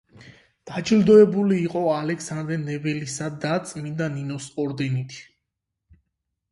[0.69, 5.21] დაჯილდოებული იყო ალექსანდრე ნეველისა და წმინდა ნინოს ორდენით.